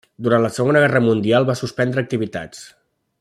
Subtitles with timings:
[0.27, 2.65] Durant la Segona Guerra Mundial va suspendre activitats.